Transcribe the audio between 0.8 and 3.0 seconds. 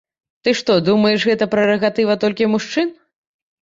думаеш, гэта прэрагатыва толькі мужчын?